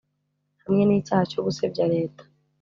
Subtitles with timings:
[0.63, 2.23] hamwe n’icyaha cyo gusebya Leta